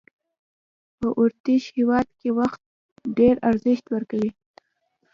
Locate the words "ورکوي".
3.89-4.31